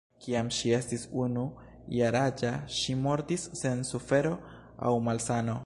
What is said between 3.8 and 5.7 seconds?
sufero aŭ malsano.